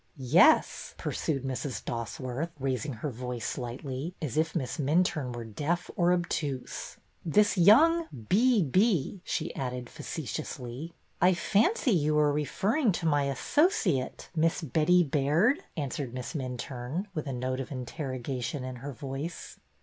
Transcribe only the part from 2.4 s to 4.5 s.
raising her voice slightly, as